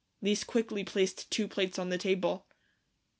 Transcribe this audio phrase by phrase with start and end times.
[0.19, 2.47] Lise quickly placed two plates on the table.